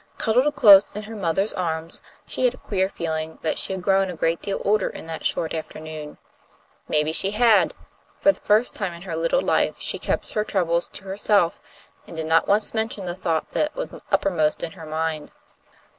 Cuddled 0.17 0.55
close 0.55 0.91
in 0.93 1.03
her 1.03 1.15
mother's 1.15 1.53
arms, 1.53 2.01
she 2.25 2.45
had 2.45 2.55
a 2.55 2.57
queer 2.57 2.89
feeling 2.89 3.37
that 3.43 3.59
she 3.59 3.71
had 3.71 3.83
grown 3.83 4.09
a 4.09 4.15
great 4.15 4.41
deal 4.41 4.59
older 4.65 4.89
in 4.89 5.05
that 5.05 5.23
short 5.27 5.53
afternoon. 5.53 6.17
Maybe 6.87 7.13
she 7.13 7.29
had. 7.29 7.75
For 8.19 8.31
the 8.31 8.39
first 8.41 8.73
time 8.73 8.93
in 8.93 9.03
her 9.03 9.15
little 9.15 9.43
life 9.43 9.77
she 9.79 9.99
kept 9.99 10.31
her 10.33 10.43
troubles 10.43 10.87
to 10.87 11.03
herself, 11.03 11.59
and 12.07 12.15
did 12.15 12.25
not 12.25 12.47
once 12.47 12.73
mention 12.73 13.05
the 13.05 13.13
thought 13.13 13.51
that 13.51 13.75
was 13.75 13.91
uppermost 14.11 14.63
in 14.63 14.71
her 14.71 14.87
mind. 14.87 15.31